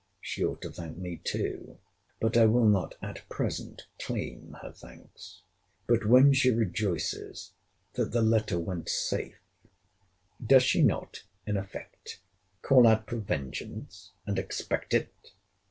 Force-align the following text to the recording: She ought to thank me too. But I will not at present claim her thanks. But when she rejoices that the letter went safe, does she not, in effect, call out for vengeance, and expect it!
She 0.19 0.43
ought 0.43 0.63
to 0.63 0.71
thank 0.71 0.97
me 0.97 1.17
too. 1.23 1.77
But 2.19 2.35
I 2.35 2.47
will 2.47 2.67
not 2.67 2.95
at 3.03 3.29
present 3.29 3.85
claim 3.99 4.57
her 4.63 4.71
thanks. 4.71 5.43
But 5.85 6.07
when 6.07 6.33
she 6.33 6.49
rejoices 6.49 7.51
that 7.93 8.11
the 8.11 8.23
letter 8.23 8.57
went 8.57 8.89
safe, 8.89 9.37
does 10.43 10.63
she 10.63 10.81
not, 10.81 11.25
in 11.45 11.55
effect, 11.55 12.19
call 12.63 12.87
out 12.87 13.07
for 13.07 13.17
vengeance, 13.17 14.11
and 14.25 14.39
expect 14.39 14.95
it! 14.95 15.13